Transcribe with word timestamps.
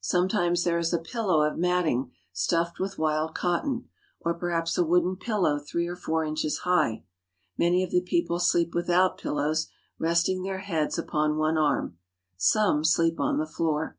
Sometimes 0.00 0.64
there 0.64 0.80
is 0.80 0.92
a 0.92 0.98
pillow 0.98 1.42
of 1.48 1.56
matting, 1.56 2.10
stuffed 2.32 2.80
with 2.80 2.98
wild 2.98 3.32
cotton, 3.36 3.88
or 4.18 4.34
perhaps 4.34 4.76
a 4.76 4.82
wooden 4.82 5.14
pillow 5.14 5.56
three 5.60 5.86
or 5.86 5.94
four 5.94 6.24
inches 6.24 6.58
high. 6.64 7.04
Many 7.56 7.84
of 7.84 7.92
the 7.92 8.00
people 8.00 8.40
sleep 8.40 8.74
without 8.74 9.18
pillows, 9.18 9.68
resting 9.96 10.42
their 10.42 10.58
heads 10.58 10.98
upon 10.98 11.36
one 11.36 11.56
arm. 11.56 11.96
Some 12.36 12.82
sleep 12.82 13.20
on 13.20 13.38
the 13.38 13.46
floor. 13.46 13.96